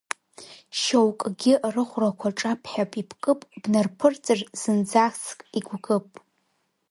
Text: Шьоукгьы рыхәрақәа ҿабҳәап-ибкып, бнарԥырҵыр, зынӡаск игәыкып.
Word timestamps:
Шьоукгьы 0.79 1.53
рыхәрақәа 1.73 2.29
ҿабҳәап-ибкып, 2.37 3.39
бнарԥырҵыр, 3.61 4.39
зынӡаск 4.61 5.39
игәыкып. 5.57 6.07